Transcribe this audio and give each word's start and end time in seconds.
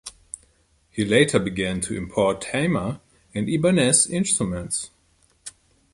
He 0.89 1.05
later 1.05 1.37
began 1.37 1.79
to 1.81 1.95
import 1.95 2.41
Tama 2.41 3.01
and 3.35 3.47
Ibanez 3.47 4.07
instruments. 4.07 4.89